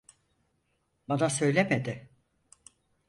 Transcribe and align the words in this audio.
Bana 1.09 1.29
söylemedi. 1.29 2.09